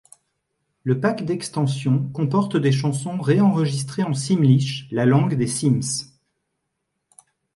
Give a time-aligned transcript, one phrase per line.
[0.81, 6.17] Le pack d'extension comporte des chansons ré-enregistrées en Simlish, la langue des Sims.